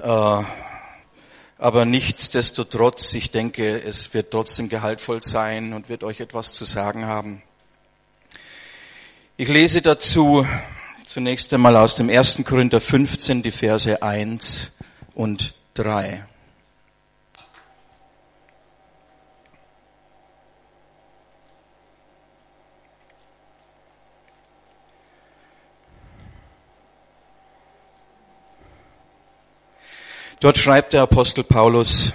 [0.00, 0.42] Äh,
[1.58, 7.06] aber nichtsdestotrotz, ich denke, es wird trotzdem gehaltvoll sein und wird euch etwas zu sagen
[7.06, 7.42] haben.
[9.38, 10.46] Ich lese dazu
[11.06, 12.42] zunächst einmal aus dem 1.
[12.44, 14.76] Korinther 15 die Verse 1
[15.14, 16.24] und 3.
[30.40, 32.12] Dort schreibt der Apostel Paulus,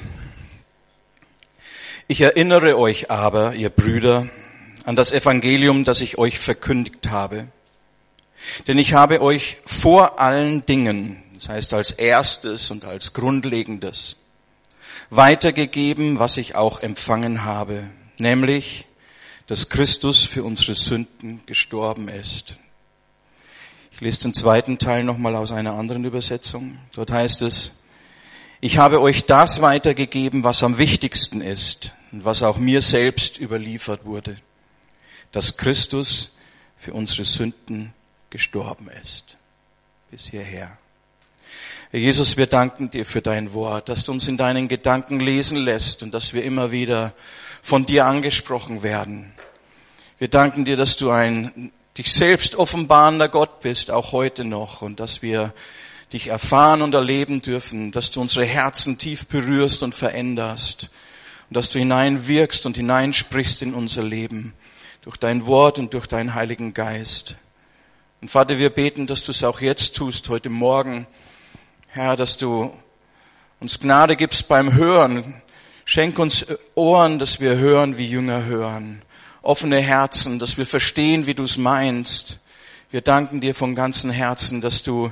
[2.07, 4.27] ich erinnere euch aber, ihr Brüder,
[4.85, 7.47] an das Evangelium, das ich euch verkündigt habe.
[8.67, 14.17] Denn ich habe euch vor allen Dingen, das heißt als erstes und als grundlegendes,
[15.09, 18.85] weitergegeben, was ich auch empfangen habe, nämlich,
[19.47, 22.53] dass Christus für unsere Sünden gestorben ist.
[23.93, 26.77] Ich lese den zweiten Teil nochmal aus einer anderen Übersetzung.
[26.93, 27.80] Dort heißt es,
[28.61, 34.05] ich habe euch das weitergegeben, was am wichtigsten ist und was auch mir selbst überliefert
[34.05, 34.37] wurde,
[35.31, 36.35] dass Christus
[36.77, 37.93] für unsere Sünden
[38.29, 39.37] gestorben ist.
[40.11, 40.77] Bis hierher.
[41.89, 45.57] Herr Jesus, wir danken dir für dein Wort, dass du uns in deinen Gedanken lesen
[45.57, 47.13] lässt und dass wir immer wieder
[47.61, 49.33] von dir angesprochen werden.
[50.19, 54.99] Wir danken dir, dass du ein dich selbst offenbarender Gott bist, auch heute noch, und
[54.99, 55.53] dass wir
[56.13, 60.89] dich erfahren und erleben dürfen, dass du unsere Herzen tief berührst und veränderst
[61.49, 64.53] und dass du hineinwirkst und hineinsprichst in unser Leben
[65.01, 67.35] durch dein Wort und durch deinen Heiligen Geist.
[68.21, 71.07] Und Vater, wir beten, dass du es auch jetzt tust, heute Morgen,
[71.87, 72.71] Herr, dass du
[73.59, 75.41] uns Gnade gibst beim Hören.
[75.85, 76.45] Schenk uns
[76.75, 79.01] Ohren, dass wir hören, wie Jünger hören.
[79.41, 82.39] Offene Herzen, dass wir verstehen, wie du es meinst.
[82.91, 85.11] Wir danken dir von ganzem Herzen, dass du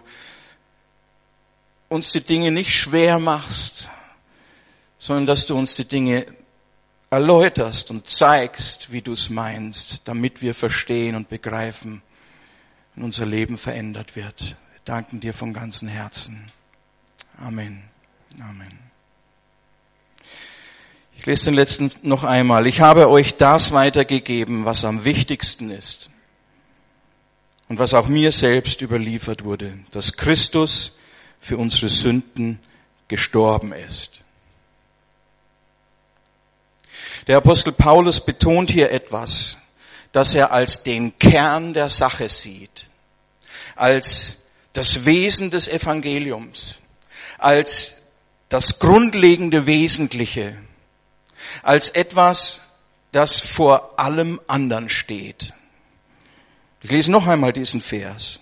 [1.90, 3.90] uns die Dinge nicht schwer machst,
[4.98, 6.26] sondern dass du uns die Dinge
[7.10, 12.02] erläuterst und zeigst, wie du es meinst, damit wir verstehen und begreifen
[12.96, 14.56] und unser Leben verändert wird.
[14.72, 16.46] Wir danken dir von ganzem Herzen.
[17.38, 17.84] Amen.
[18.40, 18.80] Amen.
[21.18, 22.68] Ich lese den letzten noch einmal.
[22.68, 26.10] Ich habe euch das weitergegeben, was am wichtigsten ist
[27.68, 30.99] und was auch mir selbst überliefert wurde, dass Christus
[31.40, 32.60] für unsere Sünden
[33.08, 34.22] gestorben ist.
[37.28, 39.58] Der Apostel Paulus betont hier etwas,
[40.12, 42.88] das er als den Kern der Sache sieht,
[43.76, 44.38] als
[44.74, 46.80] das Wesen des Evangeliums,
[47.38, 48.04] als
[48.50, 50.58] das grundlegende Wesentliche,
[51.62, 52.62] als etwas,
[53.12, 55.54] das vor allem anderen steht.
[56.82, 58.40] Ich lese noch einmal diesen Vers.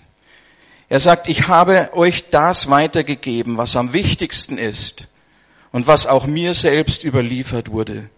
[0.90, 5.08] Er sagt, ich habe euch das weitergegeben, was am wichtigsten ist
[5.72, 8.10] und was auch mir selbst überliefert wurde,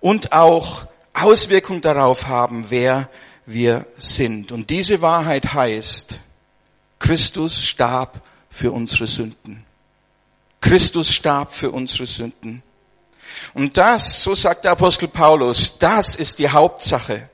[0.00, 3.08] und auch Auswirkung darauf haben, wer
[3.46, 4.52] wir sind.
[4.52, 6.20] Und diese Wahrheit heißt,
[6.98, 9.64] Christus starb für unsere Sünden.
[10.60, 12.62] Christus starb für unsere Sünden.
[13.54, 17.28] Und das, so sagt der Apostel Paulus, das ist die Hauptsache.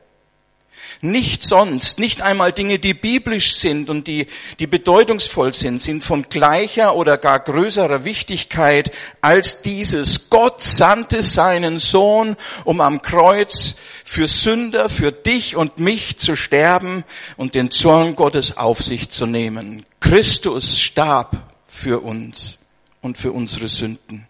[1.04, 4.26] Nicht sonst, nicht einmal Dinge, die biblisch sind und die,
[4.58, 10.30] die bedeutungsvoll sind, sind von gleicher oder gar größerer Wichtigkeit als dieses.
[10.30, 17.04] Gott sandte seinen Sohn, um am Kreuz für Sünder, für dich und mich zu sterben
[17.36, 19.84] und den Zorn Gottes auf sich zu nehmen.
[20.00, 21.36] Christus starb
[21.68, 22.60] für uns
[23.02, 24.26] und für unsere Sünden.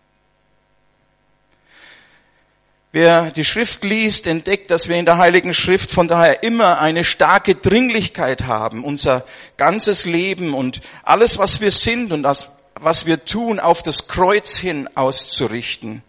[2.95, 7.03] Wer die Schrift liest, entdeckt, dass wir in der Heiligen Schrift von daher immer eine
[7.03, 9.25] starke Dringlichkeit haben, unser
[9.57, 12.51] ganzes Leben und alles, was wir sind und das,
[12.81, 16.05] was wir tun, auf das Kreuz hin auszurichten.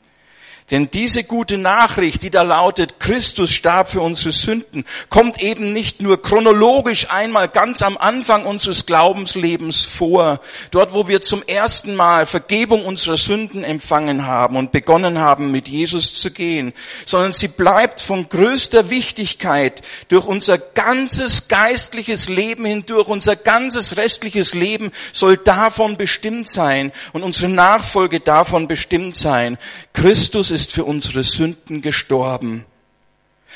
[0.71, 6.01] Denn diese gute Nachricht, die da lautet, Christus starb für unsere Sünden, kommt eben nicht
[6.01, 10.39] nur chronologisch einmal ganz am Anfang unseres Glaubenslebens vor,
[10.71, 15.67] dort wo wir zum ersten Mal Vergebung unserer Sünden empfangen haben und begonnen haben, mit
[15.67, 16.73] Jesus zu gehen,
[17.05, 24.55] sondern sie bleibt von größter Wichtigkeit durch unser ganzes geistliches Leben hindurch, unser ganzes restliches
[24.55, 29.59] Leben soll davon bestimmt sein und unsere Nachfolge davon bestimmt sein.
[29.95, 32.65] Christus ist für unsere Sünden gestorben.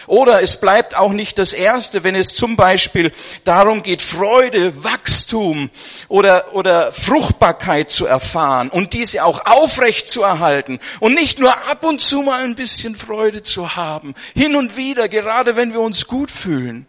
[0.08, 3.12] Oder es bleibt auch nicht das Erste, wenn es zum Beispiel
[3.44, 5.70] darum geht, Freude, Wachstum
[6.08, 11.84] oder, oder Fruchtbarkeit zu erfahren und diese auch aufrecht zu erhalten und nicht nur ab
[11.84, 16.08] und zu mal ein bisschen Freude zu haben, hin und wieder, gerade wenn wir uns
[16.08, 16.88] gut fühlen.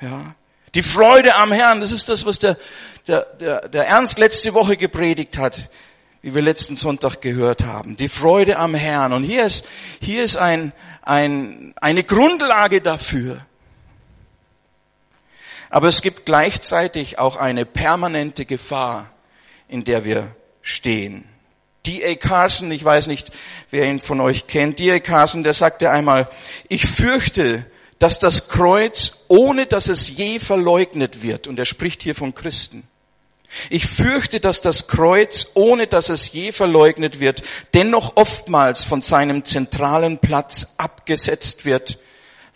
[0.00, 0.34] Ja.
[0.74, 2.56] Die Freude am Herrn, das ist das, was der,
[3.06, 5.68] der, der, der Ernst letzte Woche gepredigt hat
[6.22, 7.96] wie wir letzten Sonntag gehört haben.
[7.96, 9.12] Die Freude am Herrn.
[9.12, 9.64] Und hier ist,
[10.00, 10.72] hier ist ein,
[11.02, 13.44] ein, eine Grundlage dafür.
[15.70, 19.10] Aber es gibt gleichzeitig auch eine permanente Gefahr,
[19.68, 21.24] in der wir stehen.
[21.86, 22.14] D.A.
[22.16, 23.30] Carson, ich weiß nicht,
[23.70, 24.98] wer ihn von euch kennt, D.A.
[24.98, 26.28] Carson, der sagte einmal,
[26.68, 27.64] ich fürchte,
[27.98, 32.86] dass das Kreuz, ohne dass es je verleugnet wird, und er spricht hier von Christen,
[33.70, 37.42] ich fürchte, dass das Kreuz, ohne dass es je verleugnet wird,
[37.74, 41.98] dennoch oftmals von seinem zentralen Platz abgesetzt wird,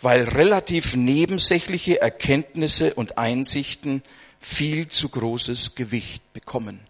[0.01, 4.03] weil relativ nebensächliche Erkenntnisse und Einsichten
[4.39, 6.81] viel zu großes Gewicht bekommen.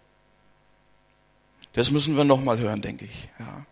[1.72, 3.28] Das müssen wir nochmal hören, denke ich.
[3.38, 3.64] Ja.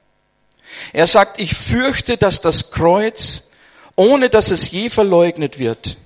[0.92, 3.48] Er sagt, ich fürchte, dass das Kreuz,
[3.96, 5.98] ohne dass es je verleugnet wird,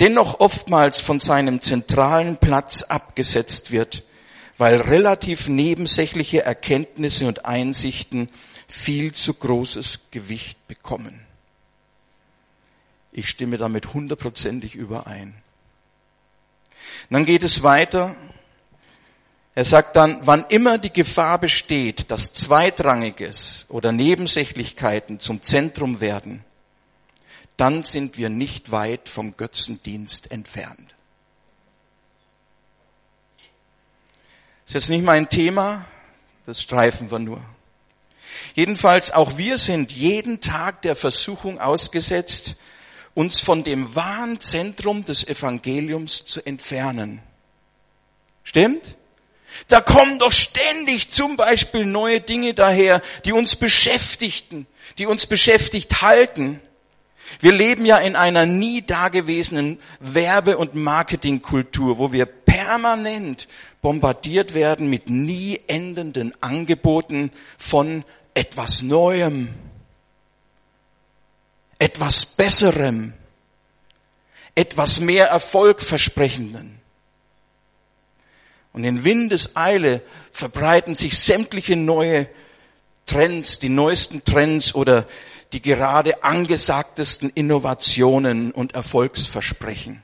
[0.00, 4.04] dennoch oftmals von seinem zentralen Platz abgesetzt wird,
[4.58, 8.28] weil relativ nebensächliche Erkenntnisse und Einsichten
[8.68, 11.20] viel zu großes Gewicht bekommen.
[13.12, 15.34] Ich stimme damit hundertprozentig überein.
[17.10, 18.16] dann geht es weiter.
[19.54, 26.44] Er sagt dann, wann immer die Gefahr besteht, dass Zweitrangiges oder Nebensächlichkeiten zum Zentrum werden,
[27.56, 30.94] dann sind wir nicht weit vom Götzendienst entfernt.
[34.66, 35.84] Ist jetzt nicht mein Thema,
[36.46, 37.44] das streifen wir nur.
[38.54, 42.56] Jedenfalls auch wir sind jeden Tag der Versuchung ausgesetzt,
[43.14, 47.22] uns von dem wahren Zentrum des Evangeliums zu entfernen.
[48.42, 48.96] Stimmt?
[49.68, 54.66] Da kommen doch ständig zum Beispiel neue Dinge daher, die uns beschäftigten,
[54.98, 56.60] die uns beschäftigt halten.
[57.40, 63.48] Wir leben ja in einer nie dagewesenen Werbe- und Marketingkultur, wo wir permanent
[63.82, 68.04] bombardiert werden mit nie endenden Angeboten von
[68.34, 69.48] etwas Neuem,
[71.78, 73.12] etwas Besserem,
[74.54, 76.78] etwas mehr Erfolgversprechendem.
[78.72, 80.02] Und in Windeseile
[80.32, 82.28] verbreiten sich sämtliche neue
[83.06, 85.06] Trends, die neuesten Trends oder
[85.54, 90.02] die gerade angesagtesten Innovationen und Erfolgsversprechen.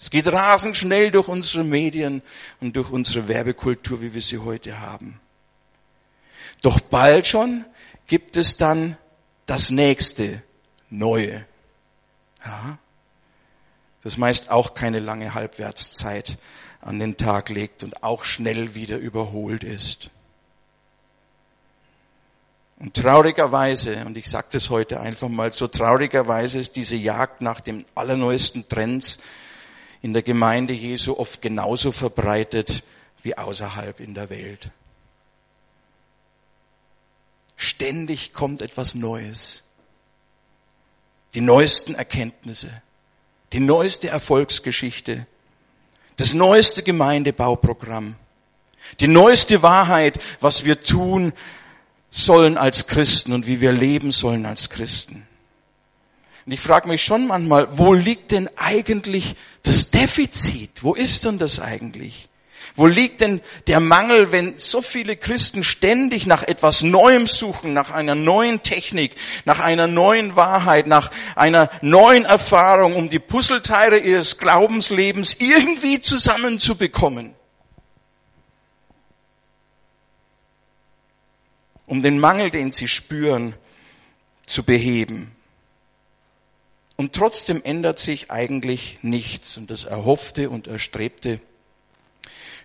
[0.00, 2.22] Es geht rasend schnell durch unsere Medien
[2.60, 5.20] und durch unsere Werbekultur, wie wir sie heute haben.
[6.62, 7.66] Doch bald schon
[8.06, 8.96] gibt es dann
[9.44, 10.42] das nächste
[10.88, 11.44] Neue.
[12.42, 12.78] Ja,
[14.02, 16.38] das meist auch keine lange Halbwertszeit
[16.80, 20.10] an den Tag legt und auch schnell wieder überholt ist.
[22.84, 27.62] Und traurigerweise, und ich sage das heute einfach mal so, traurigerweise ist diese Jagd nach
[27.62, 29.20] den allerneuesten Trends
[30.02, 32.82] in der Gemeinde Jesu oft genauso verbreitet
[33.22, 34.68] wie außerhalb in der Welt.
[37.56, 39.62] Ständig kommt etwas Neues.
[41.32, 42.82] Die neuesten Erkenntnisse,
[43.54, 45.26] die neueste Erfolgsgeschichte,
[46.16, 48.16] das neueste Gemeindebauprogramm,
[49.00, 51.32] die neueste Wahrheit, was wir tun,
[52.14, 55.26] sollen als Christen und wie wir leben sollen als Christen.
[56.46, 60.84] Und ich frage mich schon manchmal, wo liegt denn eigentlich das Defizit?
[60.84, 62.28] Wo ist denn das eigentlich?
[62.76, 67.90] Wo liegt denn der Mangel, wenn so viele Christen ständig nach etwas Neuem suchen, nach
[67.90, 74.38] einer neuen Technik, nach einer neuen Wahrheit, nach einer neuen Erfahrung, um die Puzzleteile ihres
[74.38, 77.33] Glaubenslebens irgendwie zusammenzubekommen?
[81.86, 83.54] um den Mangel, den sie spüren,
[84.46, 85.34] zu beheben.
[86.96, 89.56] Und trotzdem ändert sich eigentlich nichts.
[89.56, 91.40] Und das Erhoffte und Erstrebte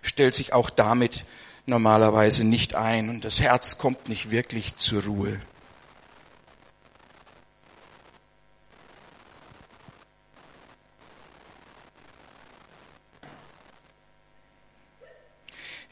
[0.02, 1.24] stellt sich auch damit
[1.66, 3.08] normalerweise nicht ein.
[3.08, 5.40] Und das Herz kommt nicht wirklich zur Ruhe.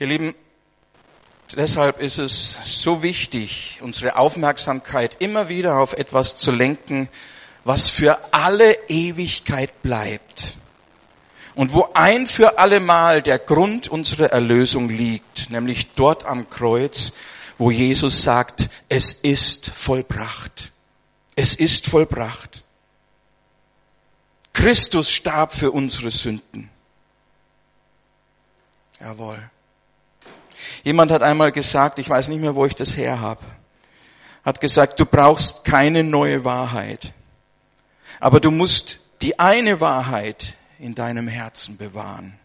[0.00, 0.34] Ihr Lieben,
[1.56, 7.08] deshalb ist es so wichtig, unsere Aufmerksamkeit immer wieder auf etwas zu lenken,
[7.64, 10.56] was für alle Ewigkeit bleibt.
[11.54, 17.12] Und wo ein für allemal der Grund unserer Erlösung liegt, nämlich dort am Kreuz,
[17.58, 20.72] wo Jesus sagt, es ist vollbracht.
[21.34, 22.62] Es ist vollbracht.
[24.52, 26.70] Christus starb für unsere Sünden.
[29.00, 29.50] Jawohl.
[30.88, 33.44] Jemand hat einmal gesagt, ich weiß nicht mehr, wo ich das her habe,
[34.42, 37.12] hat gesagt, du brauchst keine neue Wahrheit,
[38.20, 42.38] aber du musst die eine Wahrheit in deinem Herzen bewahren.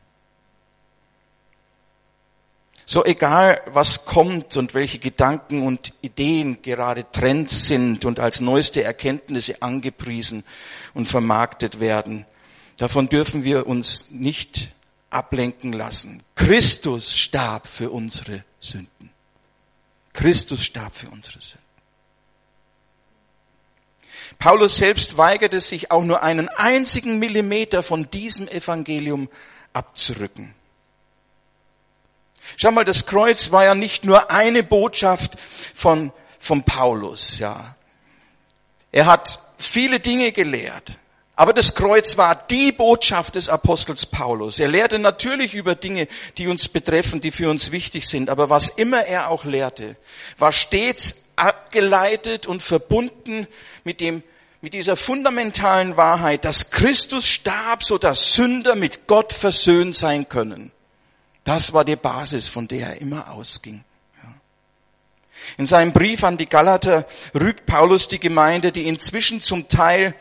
[2.86, 8.84] So egal, was kommt und welche Gedanken und Ideen gerade Trend sind und als neueste
[8.84, 10.44] Erkenntnisse angepriesen
[10.94, 12.26] und vermarktet werden,
[12.76, 14.74] davon dürfen wir uns nicht
[15.13, 16.24] ablenken lassen.
[16.36, 19.10] Christus starb für unsere Sünden.
[20.13, 21.63] Christus starb für unsere Sünden.
[24.39, 29.29] Paulus selbst weigerte sich auch nur einen einzigen Millimeter von diesem Evangelium
[29.74, 30.53] abzurücken.
[32.58, 37.75] Schau mal, das Kreuz war ja nicht nur eine Botschaft von, von Paulus, ja.
[38.91, 41.00] Er hat viele Dinge gelehrt.
[41.44, 44.60] Aber das Kreuz war die Botschaft des Apostels Paulus.
[44.60, 46.08] Er lehrte natürlich über Dinge,
[46.38, 48.30] die uns betreffen, die für uns wichtig sind.
[48.30, 49.98] Aber was immer er auch lehrte,
[50.38, 53.46] war stets abgeleitet und verbunden
[53.84, 54.24] mit dem,
[54.62, 60.72] mit dieser fundamentalen Wahrheit, dass Christus starb, so dass Sünder mit Gott versöhnt sein können.
[61.44, 63.84] Das war die Basis, von der er immer ausging.
[65.58, 70.16] In seinem Brief an die Galater rügt Paulus die Gemeinde, die inzwischen zum Teil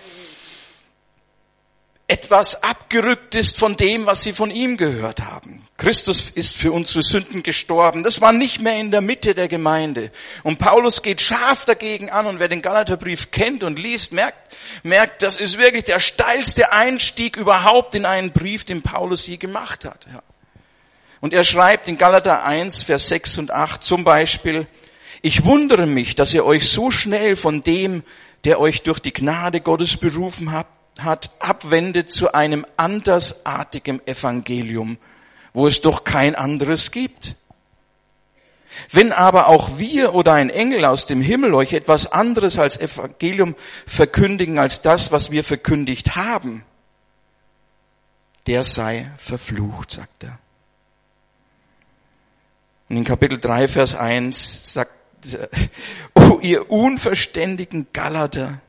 [2.13, 5.67] etwas abgerückt ist von dem, was sie von ihm gehört haben.
[5.79, 8.03] Christus ist für unsere Sünden gestorben.
[8.03, 10.11] Das war nicht mehr in der Mitte der Gemeinde.
[10.43, 12.27] Und Paulus geht scharf dagegen an.
[12.27, 14.39] Und wer den Galaterbrief kennt und liest, merkt,
[14.83, 19.87] merkt, das ist wirklich der steilste Einstieg überhaupt in einen Brief, den Paulus je gemacht
[19.87, 20.07] hat.
[21.23, 24.67] Und er schreibt in Galater 1, Vers 6 und 8 zum Beispiel,
[25.23, 28.03] ich wundere mich, dass ihr euch so schnell von dem,
[28.45, 34.99] der euch durch die Gnade Gottes berufen habt, hat, abwendet zu einem andersartigen Evangelium,
[35.53, 37.37] wo es doch kein anderes gibt.
[38.91, 43.55] Wenn aber auch wir oder ein Engel aus dem Himmel euch etwas anderes als Evangelium
[43.87, 46.65] verkündigen als das, was wir verkündigt haben,
[48.47, 50.39] der sei verflucht, sagt er.
[52.89, 54.93] Und in Kapitel 3, Vers 1 sagt,
[56.15, 58.61] oh ihr unverständigen Galater,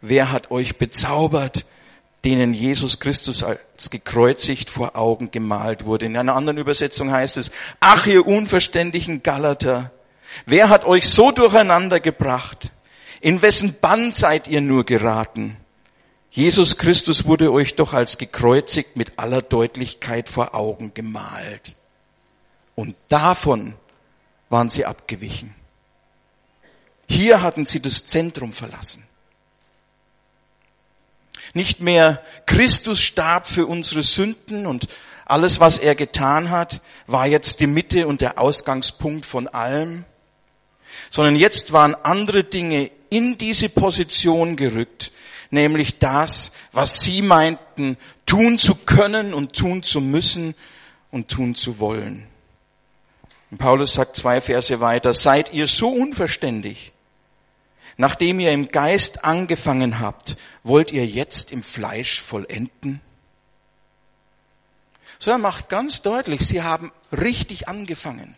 [0.00, 1.64] Wer hat euch bezaubert,
[2.24, 6.06] denen Jesus Christus als gekreuzigt vor Augen gemalt wurde?
[6.06, 7.50] In einer anderen Übersetzung heißt es,
[7.80, 9.90] ach ihr unverständigen Galater,
[10.44, 12.72] wer hat euch so durcheinander gebracht?
[13.20, 15.56] In wessen Bann seid ihr nur geraten?
[16.30, 21.74] Jesus Christus wurde euch doch als gekreuzigt mit aller Deutlichkeit vor Augen gemalt.
[22.74, 23.74] Und davon
[24.50, 25.54] waren sie abgewichen.
[27.08, 29.02] Hier hatten sie das Zentrum verlassen.
[31.56, 34.88] Nicht mehr Christus starb für unsere Sünden und
[35.24, 40.04] alles, was er getan hat, war jetzt die Mitte und der Ausgangspunkt von allem,
[41.08, 45.12] sondern jetzt waren andere Dinge in diese Position gerückt,
[45.50, 47.96] nämlich das, was sie meinten,
[48.26, 50.54] tun zu können und tun zu müssen
[51.10, 52.28] und tun zu wollen.
[53.50, 56.92] Und Paulus sagt zwei Verse weiter, seid ihr so unverständig,
[57.96, 63.00] Nachdem ihr im Geist angefangen habt, wollt ihr jetzt im Fleisch vollenden?
[65.18, 68.36] So er macht ganz deutlich, sie haben richtig angefangen.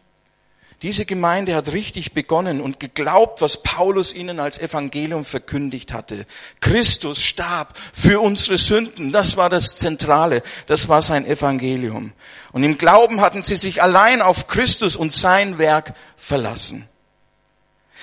[0.82, 6.24] Diese Gemeinde hat richtig begonnen und geglaubt, was Paulus ihnen als Evangelium verkündigt hatte.
[6.60, 9.10] Christus starb für unsere Sünden.
[9.10, 10.40] Das war das Zentrale.
[10.68, 12.12] Das war sein Evangelium.
[12.52, 16.88] Und im Glauben hatten sie sich allein auf Christus und sein Werk verlassen.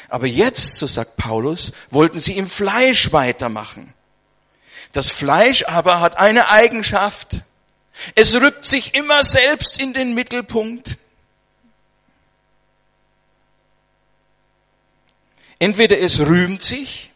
[0.09, 3.93] Aber jetzt, so sagt Paulus, wollten sie im Fleisch weitermachen.
[4.91, 7.43] Das Fleisch aber hat eine Eigenschaft.
[8.15, 10.97] Es rückt sich immer selbst in den Mittelpunkt.
[15.59, 17.11] Entweder es rühmt sich,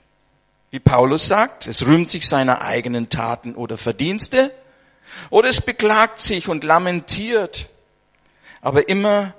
[0.71, 4.53] wie Paulus sagt, es rühmt sich seiner eigenen Taten oder Verdienste,
[5.29, 7.69] oder es beklagt sich und lamentiert,
[8.61, 9.33] aber immer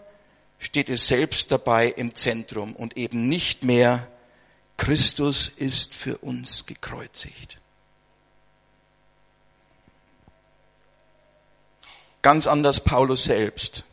[0.61, 4.07] steht es selbst dabei im Zentrum und eben nicht mehr
[4.77, 7.59] Christus ist für uns gekreuzigt.
[12.23, 13.85] Ganz anders Paulus selbst.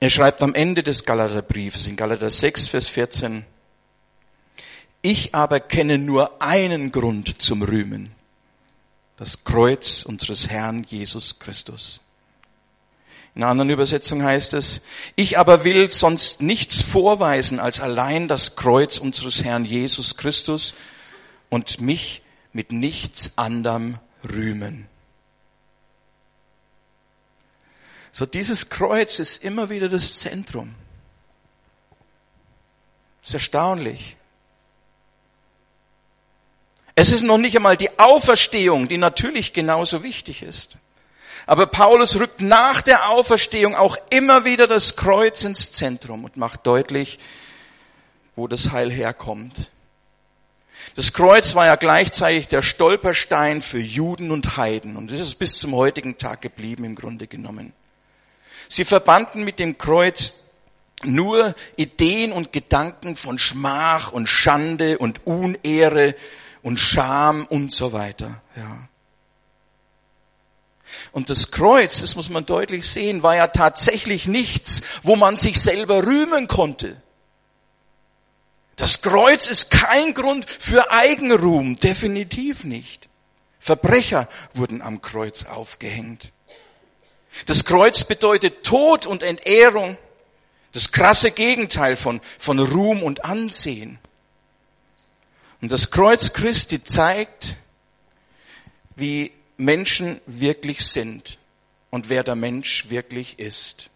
[0.00, 3.44] Er schreibt am Ende des Galaterbriefes in Galater 6, Vers 14,
[5.00, 8.14] ich aber kenne nur einen Grund zum Rühmen,
[9.16, 12.00] das Kreuz unseres Herrn Jesus Christus.
[13.34, 14.82] In einer anderen Übersetzung heißt es,
[15.14, 20.74] ich aber will sonst nichts vorweisen als allein das Kreuz unseres Herrn Jesus Christus
[21.48, 24.88] und mich mit nichts anderem rühmen.
[28.10, 30.74] So dieses Kreuz ist immer wieder das Zentrum.
[33.20, 34.16] Das ist erstaunlich.
[36.96, 40.78] Es ist noch nicht einmal die Auferstehung, die natürlich genauso wichtig ist.
[41.48, 46.66] Aber Paulus rückt nach der Auferstehung auch immer wieder das Kreuz ins Zentrum und macht
[46.66, 47.18] deutlich,
[48.36, 49.70] wo das Heil herkommt.
[50.94, 55.58] Das Kreuz war ja gleichzeitig der Stolperstein für Juden und Heiden und das ist bis
[55.58, 57.72] zum heutigen Tag geblieben im Grunde genommen.
[58.68, 60.34] Sie verbanden mit dem Kreuz
[61.02, 66.14] nur Ideen und Gedanken von Schmach und Schande und Unehre
[66.60, 68.42] und Scham und so weiter.
[68.54, 68.88] Ja.
[71.12, 75.60] Und das Kreuz, das muss man deutlich sehen, war ja tatsächlich nichts, wo man sich
[75.60, 77.00] selber rühmen konnte.
[78.76, 83.08] Das Kreuz ist kein Grund für Eigenruhm, definitiv nicht.
[83.58, 86.32] Verbrecher wurden am Kreuz aufgehängt.
[87.46, 89.98] Das Kreuz bedeutet Tod und Entehrung,
[90.72, 93.98] das krasse Gegenteil von, von Ruhm und Ansehen.
[95.60, 97.56] Und das Kreuz Christi zeigt,
[98.94, 101.38] wie Menschen wirklich sind
[101.90, 103.90] und wer der Mensch wirklich ist.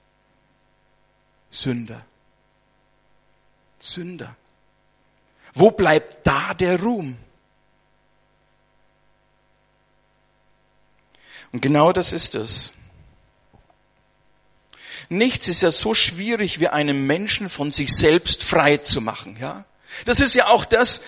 [1.51, 2.05] Sünder.
[3.79, 4.37] Sünder.
[5.55, 7.17] Wo bleibt da der Ruhm?
[11.53, 12.73] Und genau das ist es.
[15.09, 19.67] Nichts ist ja so schwierig, wie einem Menschen von sich selbst frei zu machen, ja?
[20.07, 21.03] Das ist ja auch das,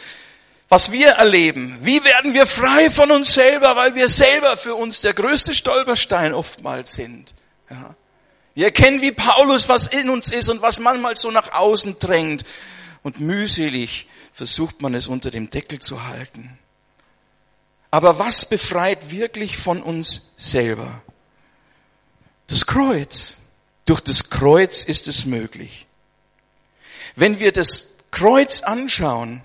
[0.75, 1.79] was wir erleben.
[1.83, 6.35] Wie werden wir frei von uns selber, weil wir selber für uns der größte Stolperstein
[6.35, 7.33] oftmals sind.
[7.71, 7.95] Ja.
[8.55, 12.45] Wir erkennen wie Paulus, was in uns ist und was manchmal so nach außen drängt.
[13.05, 16.59] Und mühselig versucht man es unter dem Deckel zu halten.
[17.93, 21.03] Aber was befreit wirklich von uns selber?
[22.49, 23.37] Das Kreuz.
[23.85, 25.87] Durch das Kreuz ist es möglich.
[27.15, 29.41] Wenn wir das Kreuz anschauen,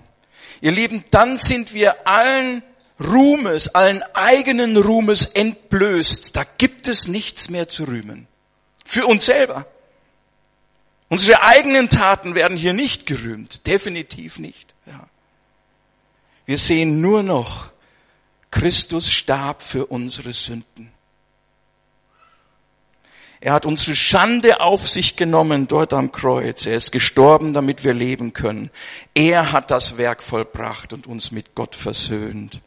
[0.60, 2.62] Ihr Lieben, dann sind wir allen
[3.02, 6.36] Ruhmes, allen eigenen Ruhmes entblößt.
[6.36, 8.26] Da gibt es nichts mehr zu rühmen.
[8.84, 9.66] Für uns selber.
[11.08, 13.66] Unsere eigenen Taten werden hier nicht gerühmt.
[13.66, 14.74] Definitiv nicht.
[14.86, 15.08] Ja.
[16.46, 17.72] Wir sehen nur noch,
[18.50, 20.92] Christus starb für unsere Sünden.
[23.40, 26.66] Er hat unsere Schande auf sich genommen dort am Kreuz.
[26.66, 28.70] Er ist gestorben, damit wir leben können.
[29.14, 32.60] Er hat das Werk vollbracht und uns mit Gott versöhnt.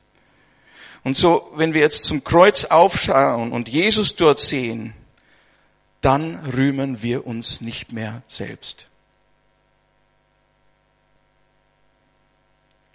[1.04, 4.96] Und so, wenn wir jetzt zum Kreuz aufschauen und Jesus dort sehen,
[6.02, 8.88] dann rühmen wir uns nicht mehr selbst.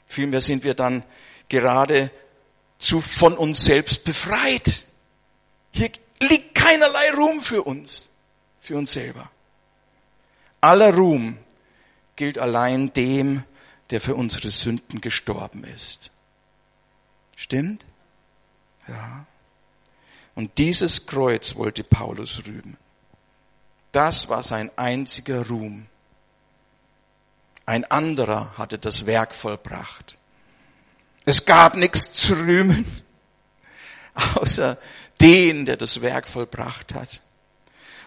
[0.09, 1.05] Vielmehr sind wir dann
[1.49, 2.11] gerade
[2.79, 4.85] zu von uns selbst befreit.
[5.71, 8.11] Hier liegt keinerlei Ruhm für uns,
[8.61, 9.31] für uns selber.
[10.61, 11.39] Aller Ruhm
[12.17, 13.45] gilt allein dem,
[13.91, 16.11] der für unsere Sünden gestorben ist.
[17.37, 17.87] Stimmt?
[18.87, 19.25] Ja.
[20.35, 22.77] Und dieses Kreuz wollte Paulus rühmen.
[23.93, 25.87] Das war sein einziger Ruhm.
[27.65, 30.19] Ein anderer hatte das Werk vollbracht.
[31.25, 32.85] Es gab nichts zu rühmen,
[34.35, 34.79] außer
[35.21, 37.21] den, der das Werk vollbracht hat.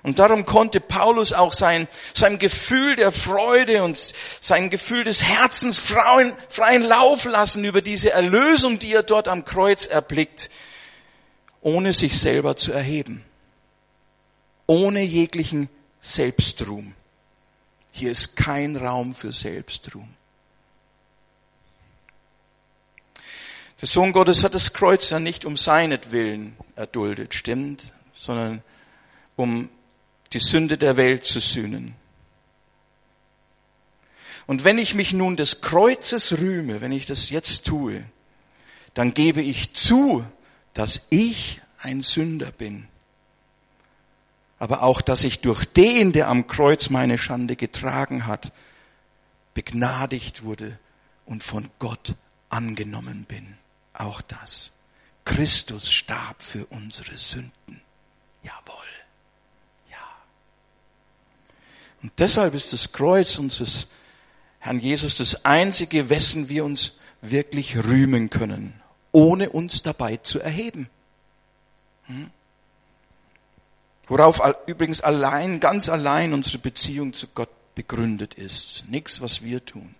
[0.04, 3.98] Und darum konnte Paulus auch sein, sein Gefühl der Freude und
[4.40, 9.46] sein Gefühl des Herzens freien, freien Lauf lassen über diese Erlösung, die er dort am
[9.46, 10.50] Kreuz erblickt,
[11.62, 13.24] ohne sich selber zu erheben,
[14.66, 15.70] ohne jeglichen
[16.02, 16.96] Selbstruhm.
[17.92, 20.08] Hier ist kein Raum für Selbstruhm.
[23.82, 28.62] Der Sohn Gottes hat das Kreuz ja nicht um seinetwillen erduldet, stimmt, sondern
[29.36, 29.70] um
[30.34, 31.96] die Sünde der Welt zu sühnen.
[34.46, 38.04] Und wenn ich mich nun des Kreuzes rühme, wenn ich das jetzt tue,
[38.94, 40.24] dann gebe ich zu,
[40.76, 42.88] dass ich ein Sünder bin.
[44.60, 48.54] Aber auch, dass ich durch den, der am Kreuz meine Schande getragen hat,
[49.56, 50.78] begnadigt wurde
[51.26, 52.14] und von Gott
[52.50, 53.58] angenommen bin
[54.02, 54.72] auch das.
[55.26, 57.82] Christus starb für unsere Sünden.
[58.44, 58.88] Jawohl.
[59.90, 59.98] Ja.
[62.02, 63.88] Und deshalb ist das Kreuz unseres
[64.60, 68.80] Herrn Jesus das einzige, wessen wir uns wirklich rühmen können,
[69.12, 70.90] ohne uns dabei zu erheben.
[72.06, 72.30] Hm?
[74.08, 78.84] Worauf übrigens allein, ganz allein unsere Beziehung zu Gott begründet ist.
[78.90, 79.96] Nichts, was wir tun,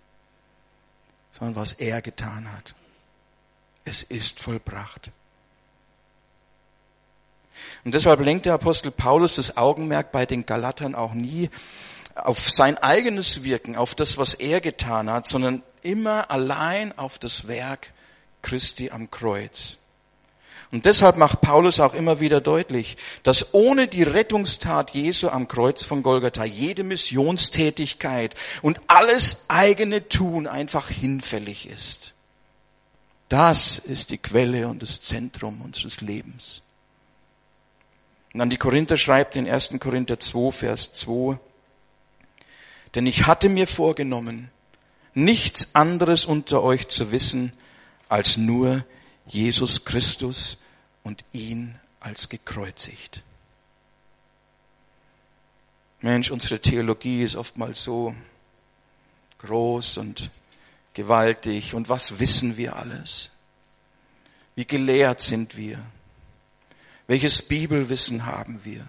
[1.32, 2.74] sondern was er getan hat.
[3.84, 5.10] Es ist vollbracht.
[7.84, 11.50] Und deshalb lenkt der Apostel Paulus das Augenmerk bei den Galatern auch nie
[12.14, 17.48] auf sein eigenes Wirken, auf das, was er getan hat, sondern immer allein auf das
[17.48, 17.92] Werk
[18.42, 19.78] Christi am Kreuz.
[20.70, 25.84] Und deshalb macht Paulus auch immer wieder deutlich, dass ohne die Rettungstat Jesu am Kreuz
[25.84, 32.14] von Golgatha jede Missionstätigkeit und alles eigene Tun einfach hinfällig ist.
[33.32, 36.60] Das ist die Quelle und das Zentrum unseres Lebens.
[38.34, 39.70] Und an die Korinther schreibt in 1.
[39.80, 41.38] Korinther 2, Vers 2,
[42.94, 44.50] denn ich hatte mir vorgenommen,
[45.14, 47.54] nichts anderes unter euch zu wissen,
[48.10, 48.84] als nur
[49.26, 50.58] Jesus Christus
[51.02, 53.22] und ihn als gekreuzigt.
[56.02, 58.14] Mensch, unsere Theologie ist oftmals so
[59.38, 60.30] groß und
[60.94, 61.74] gewaltig.
[61.74, 63.30] Und was wissen wir alles?
[64.54, 65.78] Wie gelehrt sind wir?
[67.06, 68.86] Welches Bibelwissen haben wir?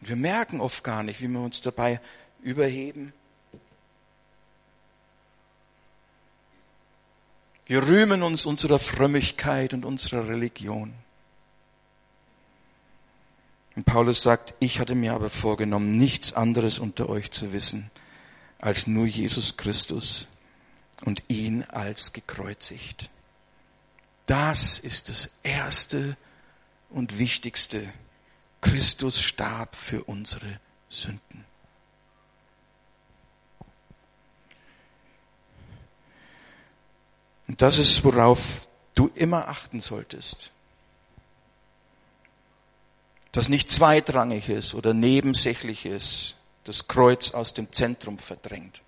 [0.00, 2.00] Und wir merken oft gar nicht, wie wir uns dabei
[2.40, 3.12] überheben
[7.72, 10.92] Wir rühmen uns unserer Frömmigkeit und unserer Religion.
[13.74, 17.90] Und Paulus sagt, ich hatte mir aber vorgenommen, nichts anderes unter euch zu wissen,
[18.58, 20.28] als nur Jesus Christus
[21.04, 23.10] und ihn als gekreuzigt.
[24.26, 26.16] Das ist das Erste
[26.90, 27.92] und Wichtigste.
[28.60, 31.44] Christus starb für unsere Sünden.
[37.48, 40.51] Und das ist, worauf du immer achten solltest.
[43.32, 48.82] Dass nicht zweitrangig ist oder nebensächlich ist, das Kreuz aus dem Zentrum verdrängt,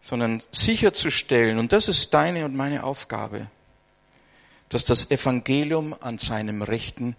[0.00, 3.48] sondern sicherzustellen, und das ist deine und meine Aufgabe,
[4.68, 7.16] dass das Evangelium an seinem rechten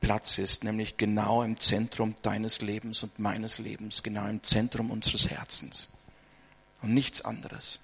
[0.00, 5.28] Platz ist, nämlich genau im Zentrum deines Lebens und meines Lebens, genau im Zentrum unseres
[5.30, 5.88] Herzens
[6.82, 7.80] und nichts anderes.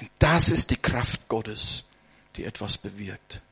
[0.00, 1.84] Denn das ist die Kraft Gottes,
[2.36, 3.42] die etwas bewirkt.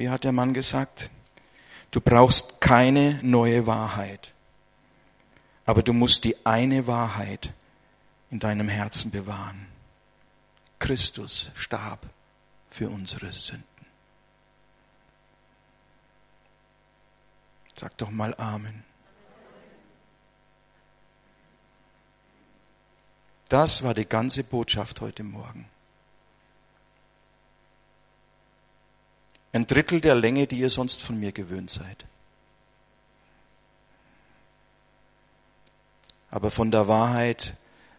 [0.00, 1.10] Wie hat der Mann gesagt?
[1.90, 4.32] Du brauchst keine neue Wahrheit,
[5.66, 7.52] aber du musst die eine Wahrheit
[8.30, 9.66] in deinem Herzen bewahren.
[10.78, 12.08] Christus starb
[12.70, 13.66] für unsere Sünden.
[17.76, 18.82] Sag doch mal Amen.
[23.50, 25.69] Das war die ganze Botschaft heute Morgen.
[29.52, 32.06] Ein Drittel der Länge, die ihr sonst von mir gewöhnt seid.
[36.30, 37.56] Aber von der Wahrheit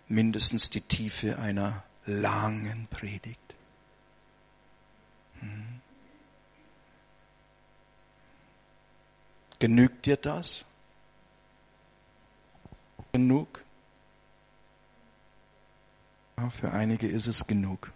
[0.07, 3.39] mindestens die Tiefe einer langen Predigt.
[5.39, 5.81] Hm.
[9.59, 10.65] Genügt dir das?
[13.11, 13.63] Genug?
[16.49, 17.91] Für einige ist es genug.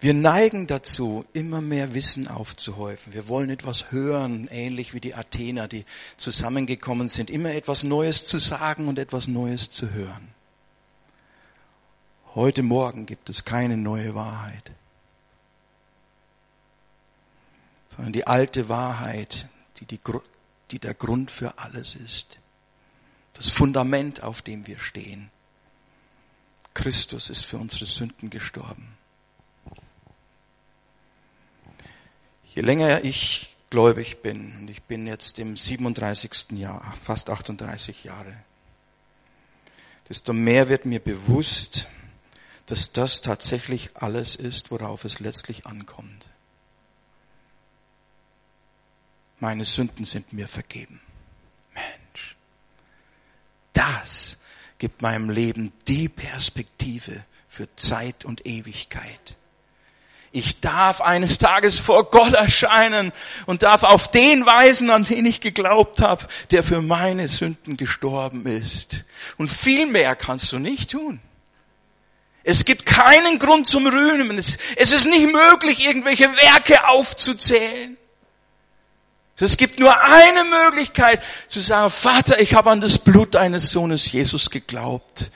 [0.00, 3.12] Wir neigen dazu, immer mehr Wissen aufzuhäufen.
[3.12, 5.84] Wir wollen etwas hören, ähnlich wie die Athener, die
[6.16, 10.28] zusammengekommen sind, immer etwas Neues zu sagen und etwas Neues zu hören.
[12.34, 14.72] Heute Morgen gibt es keine neue Wahrheit,
[17.90, 20.00] sondern die alte Wahrheit, die, die,
[20.70, 22.40] die der Grund für alles ist
[23.40, 25.30] das Fundament, auf dem wir stehen.
[26.74, 28.89] Christus ist für unsere Sünden gestorben.
[32.54, 36.52] Je länger ich gläubig bin, und ich bin jetzt im 37.
[36.52, 38.42] Jahr, fast 38 Jahre,
[40.08, 41.86] desto mehr wird mir bewusst,
[42.66, 46.28] dass das tatsächlich alles ist, worauf es letztlich ankommt.
[49.38, 51.00] Meine Sünden sind mir vergeben
[53.80, 54.38] das
[54.78, 59.36] gibt meinem Leben die Perspektive für Zeit und Ewigkeit.
[60.32, 63.12] Ich darf eines Tages vor Gott erscheinen
[63.46, 68.46] und darf auf den weisen, an den ich geglaubt habe, der für meine Sünden gestorben
[68.46, 69.04] ist.
[69.38, 71.20] Und viel mehr kannst du nicht tun.
[72.44, 74.38] Es gibt keinen Grund zum Rühmen.
[74.38, 77.96] Es, ist nicht möglich, irgendwelche Werke aufzuzählen.
[79.38, 84.12] Es gibt nur eine Möglichkeit zu sagen, Vater, ich habe an das Blut deines Sohnes
[84.12, 85.30] Jesus geglaubt.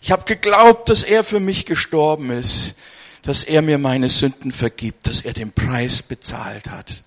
[0.00, 2.74] Ich habe geglaubt, dass er für mich gestorben ist,
[3.22, 7.04] dass er mir meine Sünden vergibt, dass er den Preis bezahlt hat.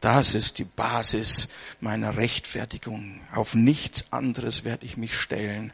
[0.00, 1.48] Das ist die Basis
[1.80, 3.20] meiner Rechtfertigung.
[3.34, 5.72] Auf nichts anderes werde ich mich stellen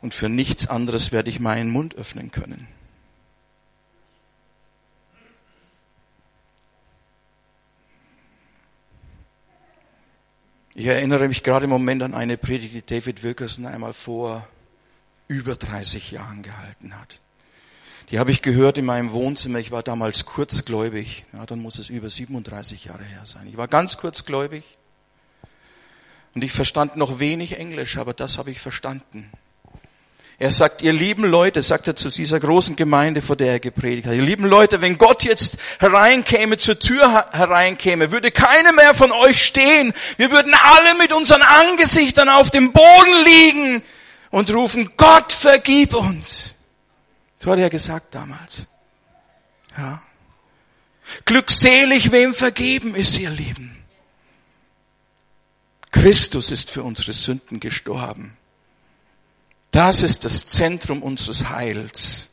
[0.00, 2.68] und für nichts anderes werde ich meinen Mund öffnen können.
[10.76, 14.46] Ich erinnere mich gerade im Moment an eine Predigt, die David Wilkerson einmal vor
[15.28, 17.20] über 30 Jahren gehalten hat.
[18.10, 19.58] Die habe ich gehört in meinem Wohnzimmer.
[19.58, 21.24] Ich war damals kurzgläubig.
[21.32, 23.46] Ja, dann muss es über 37 Jahre her sein.
[23.48, 24.62] Ich war ganz kurzgläubig.
[26.34, 29.30] Und ich verstand noch wenig Englisch, aber das habe ich verstanden.
[30.36, 34.08] Er sagt, ihr lieben Leute, sagt er zu dieser großen Gemeinde, vor der er gepredigt
[34.08, 39.12] hat, ihr lieben Leute, wenn Gott jetzt hereinkäme, zur Tür hereinkäme, würde keiner mehr von
[39.12, 39.94] euch stehen.
[40.16, 43.82] Wir würden alle mit unseren Angesichtern auf dem Boden liegen
[44.30, 46.56] und rufen, Gott vergib uns.
[47.44, 48.66] So hat er gesagt damals.
[49.76, 50.02] Ja.
[51.26, 53.84] Glückselig, wem vergeben ist ihr Leben.
[55.90, 58.34] Christus ist für unsere Sünden gestorben.
[59.72, 62.30] Das ist das Zentrum unseres Heils,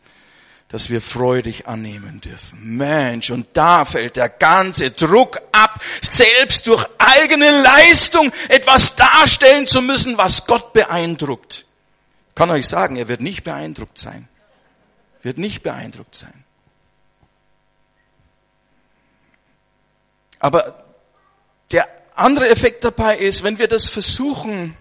[0.70, 2.78] das wir freudig annehmen dürfen.
[2.78, 9.82] Mensch, und da fällt der ganze Druck ab, selbst durch eigene Leistung etwas darstellen zu
[9.82, 11.66] müssen, was Gott beeindruckt.
[12.30, 14.30] Ich kann euch sagen, er wird nicht beeindruckt sein
[15.22, 16.44] wird nicht beeindruckt sein.
[20.40, 20.84] Aber
[21.72, 24.76] der andere Effekt dabei ist, wenn wir das versuchen,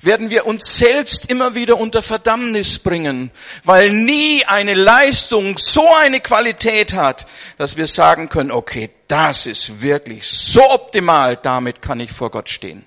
[0.00, 3.30] werden wir uns selbst immer wieder unter Verdammnis bringen,
[3.64, 7.26] weil nie eine Leistung so eine Qualität hat,
[7.58, 12.48] dass wir sagen können, okay, das ist wirklich so optimal, damit kann ich vor Gott
[12.48, 12.86] stehen.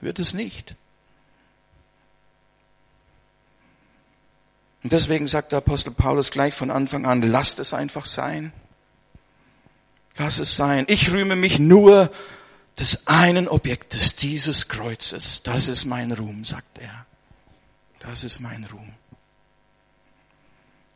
[0.00, 0.76] Wird es nicht.
[4.88, 8.54] Und deswegen sagt der Apostel Paulus gleich von Anfang an, lasst es einfach sein.
[10.16, 10.86] Lass es sein.
[10.88, 12.10] Ich rühme mich nur
[12.78, 15.42] des einen Objektes, dieses Kreuzes.
[15.42, 17.04] Das ist mein Ruhm, sagt er.
[17.98, 18.94] Das ist mein Ruhm.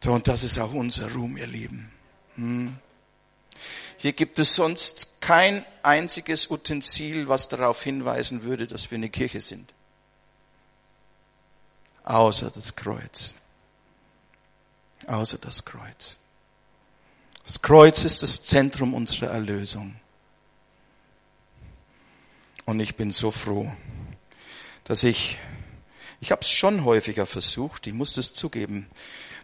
[0.02, 1.92] So, und das ist auch unser Ruhm, ihr Lieben.
[2.36, 2.78] Hm.
[3.98, 9.42] Hier gibt es sonst kein einziges Utensil, was darauf hinweisen würde, dass wir eine Kirche
[9.42, 9.70] sind.
[12.04, 13.34] Außer das Kreuz
[15.08, 16.18] außer das Kreuz.
[17.44, 19.96] Das Kreuz ist das Zentrum unserer Erlösung.
[22.64, 23.72] Und ich bin so froh,
[24.84, 25.38] dass ich,
[26.20, 28.88] ich habe es schon häufiger versucht, ich muss das zugeben,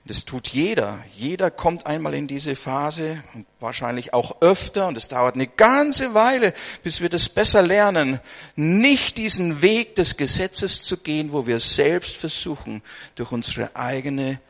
[0.04, 1.04] das tut jeder.
[1.16, 6.14] Jeder kommt einmal in diese Phase und wahrscheinlich auch öfter und es dauert eine ganze
[6.14, 8.20] Weile, bis wir das besser lernen,
[8.56, 12.82] nicht diesen Weg des Gesetzes zu gehen, wo wir selbst versuchen,
[13.16, 14.40] durch unsere eigene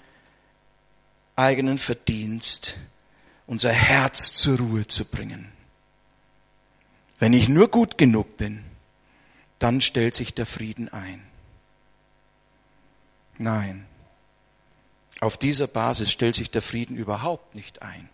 [1.38, 2.76] eigenen Verdienst
[3.46, 5.50] unser Herz zur Ruhe zu bringen.
[7.18, 8.64] Wenn ich nur gut genug bin,
[9.58, 11.22] dann stellt sich der Frieden ein.
[13.38, 13.86] Nein,
[15.20, 18.08] auf dieser Basis stellt sich der Frieden überhaupt nicht ein.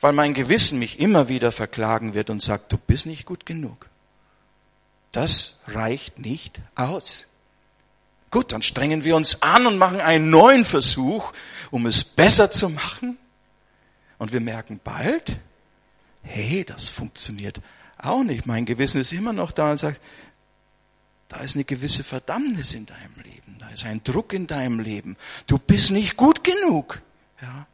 [0.00, 3.88] Weil mein Gewissen mich immer wieder verklagen wird und sagt, du bist nicht gut genug.
[5.10, 7.29] Das reicht nicht aus.
[8.30, 11.32] Gut, dann strengen wir uns an und machen einen neuen Versuch,
[11.70, 13.18] um es besser zu machen.
[14.18, 15.38] Und wir merken bald,
[16.22, 17.60] hey, das funktioniert
[17.98, 18.46] auch nicht.
[18.46, 20.00] Mein Gewissen ist immer noch da und sagt,
[21.28, 23.56] da ist eine gewisse Verdammnis in deinem Leben.
[23.58, 25.16] Da ist ein Druck in deinem Leben.
[25.46, 27.02] Du bist nicht gut genug.
[27.40, 27.66] Ja.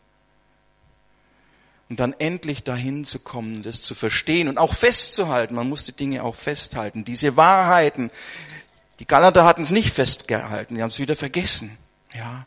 [1.89, 5.55] Und dann endlich dahin zu kommen, das zu verstehen und auch festzuhalten.
[5.55, 7.05] Man muss die Dinge auch festhalten.
[7.05, 8.11] Diese Wahrheiten,
[8.99, 11.77] die Galater hatten es nicht festgehalten, die haben es wieder vergessen.
[12.15, 12.47] Ja,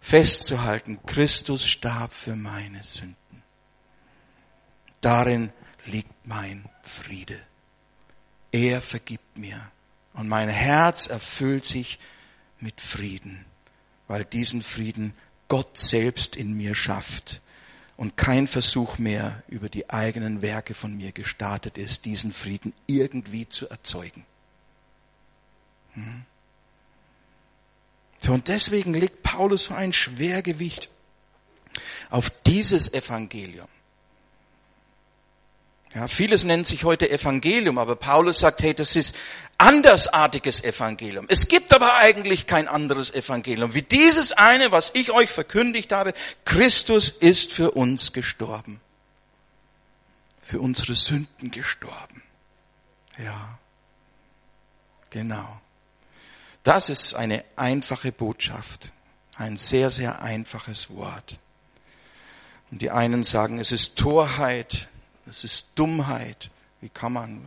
[0.00, 3.42] festzuhalten, Christus starb für meine Sünden.
[5.00, 5.52] Darin
[5.84, 7.38] liegt mein Friede.
[8.52, 9.60] Er vergibt mir
[10.14, 11.98] und mein Herz erfüllt sich
[12.58, 13.44] mit Frieden,
[14.08, 15.14] weil diesen Frieden
[15.48, 17.40] Gott selbst in mir schafft
[17.96, 23.48] und kein Versuch mehr über die eigenen Werke von mir gestartet ist, diesen Frieden irgendwie
[23.48, 24.24] zu erzeugen.
[28.18, 30.88] So, und deswegen legt Paulus so ein Schwergewicht
[32.10, 33.68] auf dieses Evangelium.
[35.94, 39.14] Ja, vieles nennt sich heute Evangelium, aber Paulus sagt, hey, das ist
[39.56, 41.26] andersartiges Evangelium.
[41.30, 46.12] Es gibt aber eigentlich kein anderes Evangelium wie dieses eine, was ich euch verkündigt habe.
[46.44, 48.80] Christus ist für uns gestorben.
[50.42, 52.22] Für unsere Sünden gestorben.
[53.16, 53.58] Ja.
[55.10, 55.60] Genau.
[56.66, 58.92] Das ist eine einfache Botschaft.
[59.36, 61.38] Ein sehr, sehr einfaches Wort.
[62.72, 64.88] Und die einen sagen, es ist Torheit,
[65.30, 66.50] es ist Dummheit.
[66.80, 67.44] Wie kann man?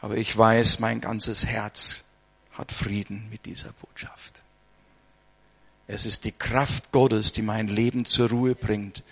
[0.00, 2.02] Aber ich weiß, mein ganzes Herz
[2.54, 4.42] hat Frieden mit dieser Botschaft.
[5.86, 9.04] Es ist die Kraft Gottes, die mein Leben zur Ruhe bringt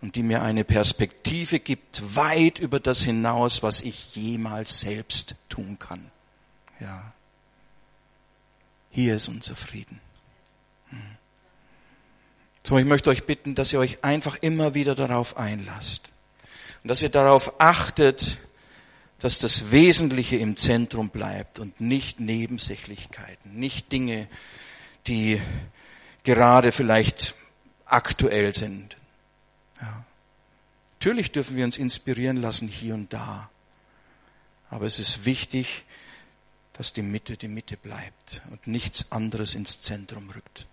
[0.00, 5.78] und die mir eine Perspektive gibt, weit über das hinaus, was ich jemals selbst tun
[5.78, 6.10] kann.
[6.80, 7.12] Ja.
[8.96, 10.00] Hier ist unser Frieden.
[10.88, 10.98] Hm.
[12.64, 16.12] So, ich möchte euch bitten, dass ihr euch einfach immer wieder darauf einlasst.
[16.82, 18.38] Und dass ihr darauf achtet,
[19.18, 24.28] dass das Wesentliche im Zentrum bleibt und nicht Nebensächlichkeiten, nicht Dinge,
[25.06, 25.42] die
[26.24, 27.34] gerade vielleicht
[27.84, 28.96] aktuell sind.
[29.78, 30.04] Ja.
[31.00, 33.50] Natürlich dürfen wir uns inspirieren lassen hier und da.
[34.70, 35.84] Aber es ist wichtig,
[36.76, 40.66] dass die Mitte die Mitte bleibt und nichts anderes ins Zentrum rückt.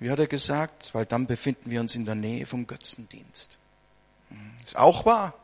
[0.00, 0.92] Wie hat er gesagt?
[0.94, 3.58] Weil dann befinden wir uns in der Nähe vom Götzendienst.
[4.64, 5.34] Ist auch wahr.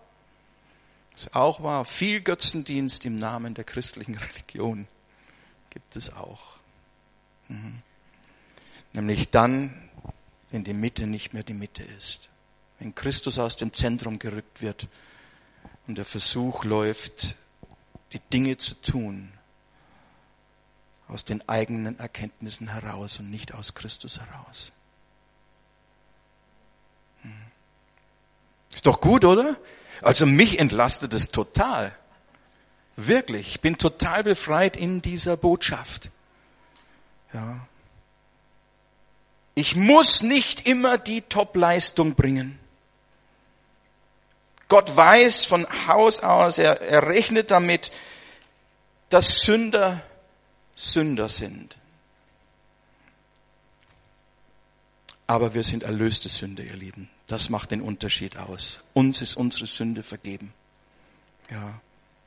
[1.14, 1.84] Ist auch wahr.
[1.84, 4.88] Viel Götzendienst im Namen der christlichen Religion
[5.70, 6.56] gibt es auch.
[7.48, 7.82] Mhm.
[8.92, 9.88] Nämlich dann,
[10.50, 12.28] wenn die Mitte nicht mehr die Mitte ist.
[12.80, 14.88] Wenn Christus aus dem Zentrum gerückt wird
[15.86, 17.36] und der Versuch läuft,
[18.12, 19.32] die Dinge zu tun
[21.08, 24.72] aus den eigenen Erkenntnissen heraus und nicht aus Christus heraus.
[28.74, 29.56] Ist doch gut, oder?
[30.02, 31.92] Also mich entlastet es total.
[32.96, 33.48] Wirklich.
[33.48, 36.10] Ich bin total befreit in dieser Botschaft.
[37.32, 37.66] Ja.
[39.54, 42.58] Ich muss nicht immer die Top-Leistung bringen.
[44.68, 47.90] Gott weiß von Haus aus, er, er rechnet damit,
[49.08, 50.02] dass Sünder
[50.78, 51.76] Sünder sind.
[55.26, 57.10] Aber wir sind erlöste Sünder, ihr Lieben.
[57.26, 58.80] Das macht den Unterschied aus.
[58.94, 60.54] Uns ist unsere Sünde vergeben.
[61.50, 61.80] Ja.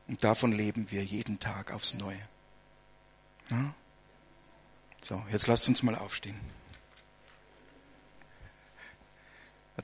[0.07, 2.19] Und davon leben wir jeden Tag aufs Neue.
[3.49, 3.73] Ja?
[5.01, 6.39] So, jetzt lasst uns mal aufstehen.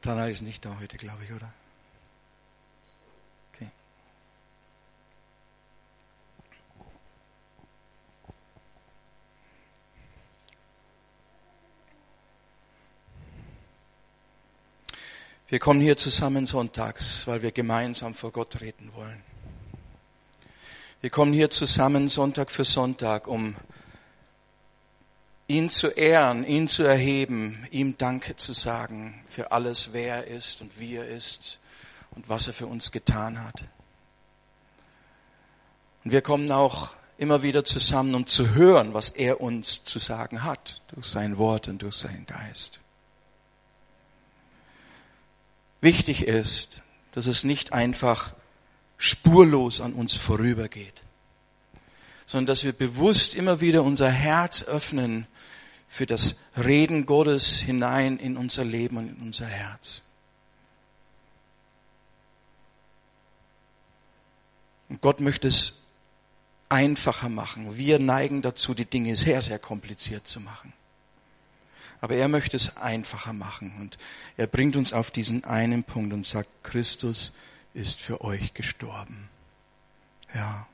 [0.01, 1.51] Tana ist nicht da heute, glaube ich, oder?
[15.49, 19.23] Wir kommen hier zusammen sonntags, weil wir gemeinsam vor Gott reden wollen.
[20.99, 23.55] Wir kommen hier zusammen Sonntag für Sonntag, um
[25.47, 30.59] ihn zu ehren, ihn zu erheben, ihm Danke zu sagen für alles, wer er ist
[30.59, 31.59] und wie er ist
[32.11, 33.63] und was er für uns getan hat.
[36.03, 40.43] Und wir kommen auch immer wieder zusammen, um zu hören, was er uns zu sagen
[40.43, 42.81] hat, durch sein Wort und durch seinen Geist.
[45.81, 48.33] Wichtig ist, dass es nicht einfach
[48.97, 51.01] spurlos an uns vorübergeht,
[52.25, 55.27] sondern dass wir bewusst immer wieder unser Herz öffnen
[55.87, 60.03] für das Reden Gottes hinein in unser Leben und in unser Herz.
[64.89, 65.83] Und Gott möchte es
[66.69, 67.77] einfacher machen.
[67.77, 70.73] Wir neigen dazu, die Dinge sehr, sehr kompliziert zu machen.
[72.01, 73.97] Aber er möchte es einfacher machen und
[74.37, 77.33] er bringt uns auf diesen einen Punkt und sagt, Christus
[77.73, 79.29] ist für euch gestorben.
[80.33, 80.67] Ja.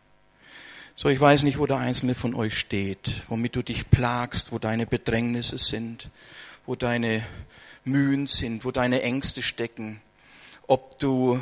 [0.96, 4.60] So, ich weiß nicht, wo der Einzelne von euch steht, womit du dich plagst, wo
[4.60, 6.10] deine Bedrängnisse sind,
[6.66, 7.26] wo deine
[7.84, 10.02] Mühen sind, wo deine Ängste stecken,
[10.68, 11.42] ob du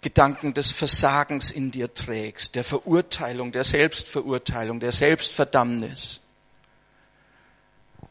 [0.00, 6.21] Gedanken des Versagens in dir trägst, der Verurteilung, der Selbstverurteilung, der Selbstverdammnis.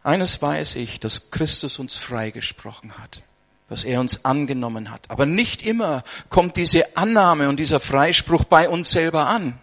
[0.04, 3.22] Eines weiß ich, dass Christus uns freigesprochen hat,
[3.70, 5.10] dass er uns angenommen hat.
[5.10, 9.60] Aber nicht immer kommt diese Annahme und dieser Freispruch bei uns selber an.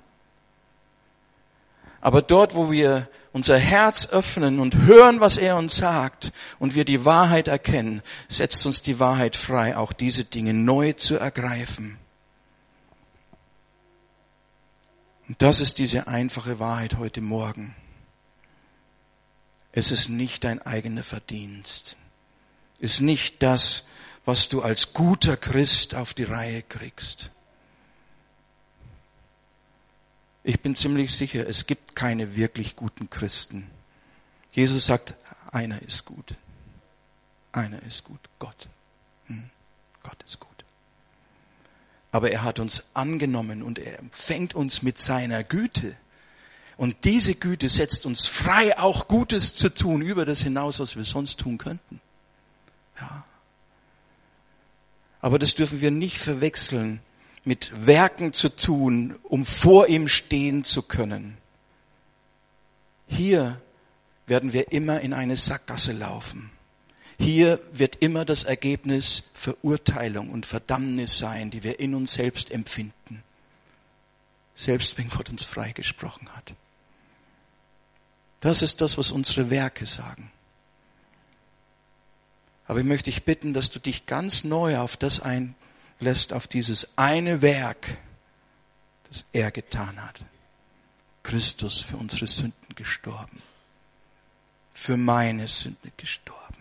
[2.01, 6.85] Aber dort, wo wir unser Herz öffnen und hören, was er uns sagt und wir
[6.85, 11.99] die Wahrheit erkennen, setzt uns die Wahrheit frei, auch diese Dinge neu zu ergreifen.
[15.29, 17.75] Und das ist diese einfache Wahrheit heute Morgen.
[19.73, 21.97] Es ist nicht dein eigener Verdienst.
[22.81, 23.87] Es ist nicht das,
[24.25, 27.31] was du als guter Christ auf die Reihe kriegst.
[30.45, 33.71] Ich bin ziemlich sicher, es gibt keine wirklich guten Christen.
[34.53, 35.15] Jesus sagt,
[35.51, 36.35] einer ist gut.
[37.53, 38.69] Einer ist gut, Gott.
[39.27, 39.51] Hm.
[40.03, 40.65] Gott ist gut.
[42.13, 45.97] Aber er hat uns angenommen und er empfängt uns mit seiner Güte.
[46.79, 51.03] Und diese Güte setzt uns frei, auch Gutes zu tun, über das hinaus, was wir
[51.03, 52.01] sonst tun könnten.
[53.01, 53.25] Ja.
[55.21, 57.01] Aber das dürfen wir nicht verwechseln
[57.45, 61.37] mit Werken zu tun, um vor ihm stehen zu können.
[63.09, 63.61] Hier
[64.29, 66.53] werden wir immer in eine Sackgasse laufen.
[67.19, 73.25] Hier wird immer das Ergebnis Verurteilung und Verdammnis sein, die wir in uns selbst empfinden.
[74.55, 76.55] Selbst wenn Gott uns freigesprochen hat.
[78.41, 80.31] Das ist das, was unsere Werke sagen.
[82.67, 86.97] Aber ich möchte dich bitten, dass du dich ganz neu auf das einlässt, auf dieses
[86.97, 87.97] eine Werk,
[89.09, 90.21] das er getan hat.
[91.23, 93.43] Christus für unsere Sünden gestorben.
[94.75, 96.57] Für meine Sünde gestorben.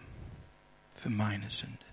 [0.96, 1.87] Für meine Sünde.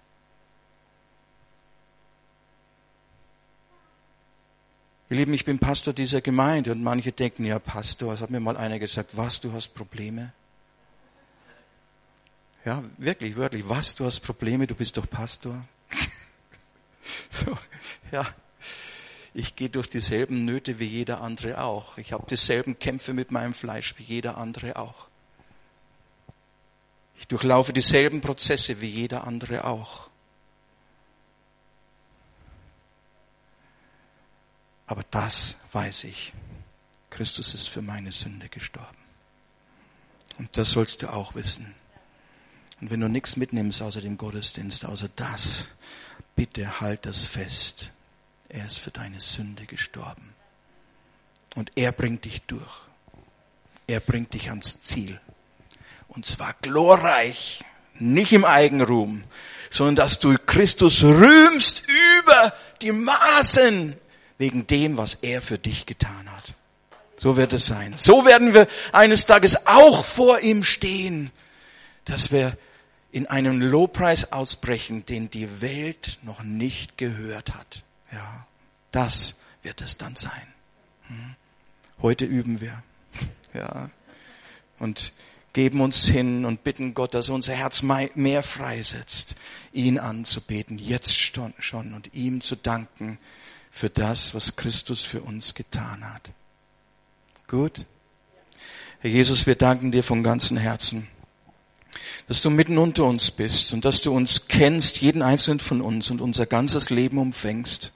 [5.10, 8.40] Ihr Lieben, ich bin Pastor dieser Gemeinde und manche denken, ja Pastor, es hat mir
[8.40, 10.32] mal einer gesagt, was, du hast Probleme?
[12.64, 15.62] Ja, wirklich, wirklich, was, du hast Probleme, du bist doch Pastor.
[17.30, 17.58] so,
[18.10, 18.26] ja,
[19.34, 21.98] ich gehe durch dieselben Nöte wie jeder andere auch.
[21.98, 25.08] Ich habe dieselben Kämpfe mit meinem Fleisch wie jeder andere auch.
[27.18, 30.08] Ich durchlaufe dieselben Prozesse wie jeder andere auch.
[34.86, 36.32] Aber das weiß ich.
[37.10, 38.98] Christus ist für meine Sünde gestorben.
[40.38, 41.74] Und das sollst du auch wissen.
[42.80, 45.68] Und wenn du nichts mitnimmst außer dem Gottesdienst, außer das,
[46.34, 47.92] bitte halt das fest.
[48.48, 50.34] Er ist für deine Sünde gestorben.
[51.54, 52.82] Und er bringt dich durch.
[53.86, 55.20] Er bringt dich ans Ziel.
[56.08, 57.64] Und zwar glorreich,
[57.94, 59.24] nicht im Eigenruhm,
[59.70, 61.84] sondern dass du Christus rühmst
[62.18, 63.96] über die Maßen
[64.38, 66.54] wegen dem, was er für dich getan hat.
[67.16, 67.94] So wird es sein.
[67.96, 71.30] So werden wir eines Tages auch vor ihm stehen,
[72.04, 72.56] dass wir
[73.12, 77.84] in einem Lobpreis ausbrechen, den die Welt noch nicht gehört hat.
[78.10, 78.46] Ja,
[78.90, 80.46] das wird es dann sein.
[81.06, 81.36] Hm?
[82.02, 82.82] Heute üben wir.
[83.54, 83.88] Ja.
[84.80, 85.12] Und
[85.52, 89.36] geben uns hin und bitten Gott, dass er unser Herz mehr freisetzt,
[89.72, 91.54] ihn anzubeten, jetzt schon
[91.94, 93.20] und ihm zu danken
[93.74, 96.30] für das, was Christus für uns getan hat.
[97.48, 97.84] Gut?
[99.00, 101.08] Herr Jesus, wir danken dir von ganzem Herzen,
[102.28, 106.12] dass du mitten unter uns bist und dass du uns kennst, jeden einzelnen von uns
[106.12, 107.90] und unser ganzes Leben umfängst.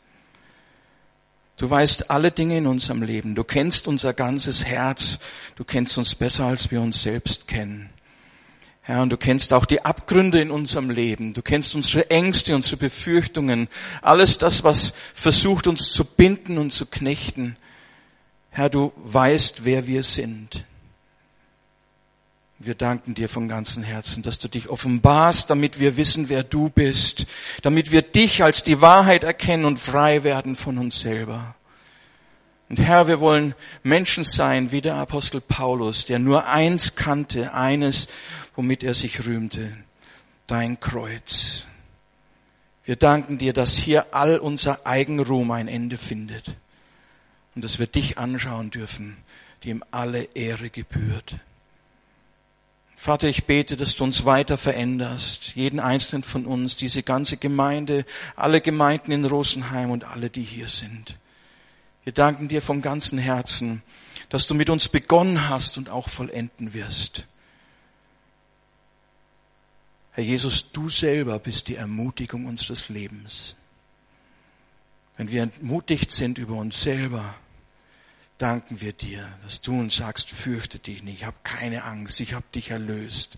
[1.59, 3.37] Du weißt alle Dinge in unserem Leben.
[3.37, 5.20] Du kennst unser ganzes Herz.
[5.55, 7.89] Du kennst uns besser, als wir uns selbst kennen.
[8.89, 11.34] Herr, und du kennst auch die Abgründe in unserem Leben.
[11.34, 13.68] Du kennst unsere Ängste, unsere Befürchtungen.
[14.01, 17.59] Alles das, was versucht, uns zu binden und zu knechten.
[18.49, 20.64] Herr, du weißt, wer wir sind.
[22.59, 26.70] Wir danken dir von ganzem Herzen, dass du dich offenbarst, damit wir wissen, wer du
[26.70, 27.26] bist,
[27.61, 31.57] damit wir dich als die Wahrheit erkennen und frei werden von uns selber.
[32.69, 38.09] Und Herr, wir wollen Menschen sein wie der Apostel Paulus, der nur eins kannte, eines,
[38.55, 39.75] womit er sich rühmte,
[40.47, 41.66] dein Kreuz.
[42.85, 46.57] Wir danken dir, dass hier all unser Eigenruhm ein Ende findet
[47.55, 49.16] und dass wir dich anschauen dürfen,
[49.62, 51.39] die ihm alle Ehre gebührt.
[52.97, 58.05] Vater, ich bete, dass du uns weiter veränderst, jeden einzelnen von uns, diese ganze Gemeinde,
[58.37, 61.16] alle Gemeinden in Rosenheim und alle, die hier sind.
[62.09, 63.83] Wir danken dir von ganzem Herzen,
[64.31, 67.27] dass du mit uns begonnen hast und auch vollenden wirst.
[70.13, 73.57] Herr Jesus, du selber bist die Ermutigung unseres Lebens.
[75.19, 77.35] Wenn wir entmutigt sind über uns selber,
[78.39, 82.33] danken wir dir, dass du uns sagst, fürchte dich nicht, ich habe keine Angst, ich
[82.33, 83.37] habe dich erlöst.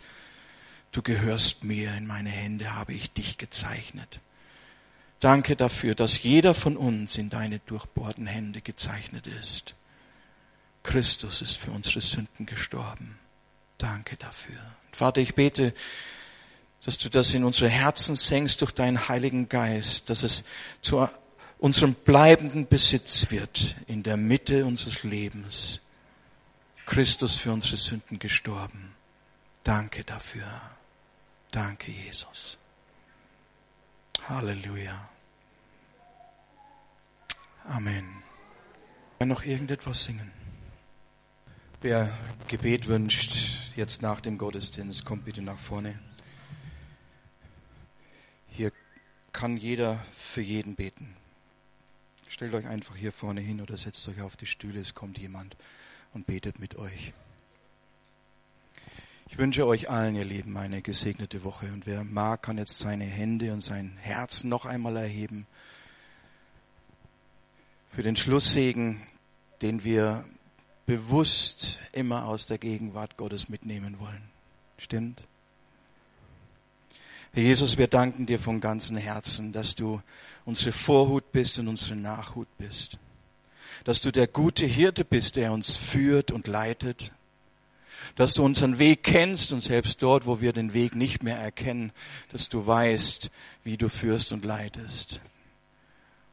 [0.92, 4.20] Du gehörst mir, in meine Hände habe ich dich gezeichnet.
[5.20, 9.74] Danke dafür, dass jeder von uns in deine durchbohrten Hände gezeichnet ist.
[10.82, 13.18] Christus ist für unsere Sünden gestorben.
[13.76, 14.58] Danke dafür.
[14.92, 15.74] Vater, ich bete,
[16.84, 20.44] dass du das in unsere Herzen senkst durch deinen Heiligen Geist, dass es
[20.80, 21.06] zu
[21.58, 25.82] unserem bleibenden Besitz wird in der Mitte unseres Lebens.
[26.86, 28.94] Christus für unsere Sünden gestorben.
[29.64, 30.50] Danke dafür.
[31.50, 32.56] Danke, Jesus.
[34.26, 35.09] Halleluja.
[37.64, 38.22] Amen.
[39.24, 40.32] Noch irgendetwas singen?
[41.82, 42.12] Wer
[42.48, 45.98] Gebet wünscht, jetzt nach dem Gottesdienst, kommt bitte nach vorne.
[48.48, 48.72] Hier
[49.32, 51.14] kann jeder für jeden beten.
[52.28, 55.56] Stellt euch einfach hier vorne hin oder setzt euch auf die Stühle, es kommt jemand
[56.12, 57.12] und betet mit euch.
[59.28, 61.66] Ich wünsche euch allen, ihr Lieben, eine gesegnete Woche.
[61.66, 65.46] Und wer mag, kann jetzt seine Hände und sein Herz noch einmal erheben
[67.90, 69.02] für den Schlusssegen,
[69.62, 70.24] den wir
[70.86, 74.22] bewusst immer aus der Gegenwart Gottes mitnehmen wollen.
[74.78, 75.24] Stimmt?
[77.32, 80.02] Herr Jesus, wir danken dir von ganzem Herzen, dass du
[80.44, 82.98] unsere Vorhut bist und unsere Nachhut bist.
[83.84, 87.12] Dass du der gute Hirte bist, der uns führt und leitet.
[88.16, 91.92] Dass du unseren Weg kennst und selbst dort, wo wir den Weg nicht mehr erkennen,
[92.30, 93.30] dass du weißt,
[93.62, 95.20] wie du führst und leitest.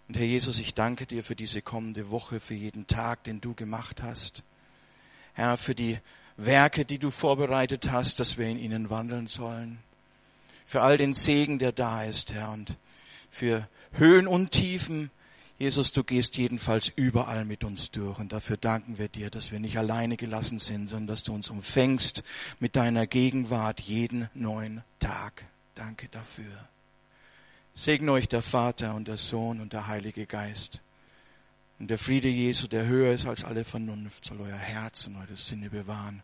[0.07, 3.53] Und Herr Jesus, ich danke dir für diese kommende Woche, für jeden Tag, den du
[3.53, 4.43] gemacht hast.
[5.33, 5.99] Herr, für die
[6.37, 9.79] Werke, die du vorbereitet hast, dass wir in ihnen wandeln sollen.
[10.65, 12.77] Für all den Segen, der da ist, Herr, und
[13.29, 15.11] für Höhen und Tiefen.
[15.59, 18.19] Jesus, du gehst jedenfalls überall mit uns durch.
[18.19, 21.49] Und dafür danken wir dir, dass wir nicht alleine gelassen sind, sondern dass du uns
[21.49, 22.23] umfängst
[22.59, 25.45] mit deiner Gegenwart jeden neuen Tag.
[25.75, 26.69] Danke dafür.
[27.77, 30.81] Segne euch der Vater und der Sohn und der Heilige Geist.
[31.77, 35.37] Und der Friede Jesu, der höher ist als alle Vernunft, soll euer Herz und eure
[35.37, 36.23] Sinne bewahren.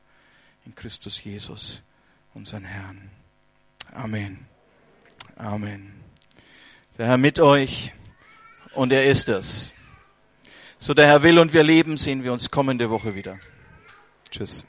[0.66, 1.84] In Christus Jesus,
[2.34, 3.12] unseren Herrn.
[3.91, 4.47] Amen.
[5.36, 5.93] Amen.
[6.97, 7.93] Der Herr mit euch
[8.74, 9.76] und er ist es.
[10.80, 13.38] So der Herr will und wir leben, sehen wir uns kommende Woche wieder.
[14.32, 14.66] Tschüss.